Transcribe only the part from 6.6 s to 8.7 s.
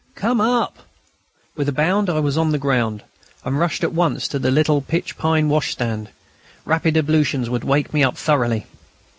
Rapid ablutions would wake me up thoroughly.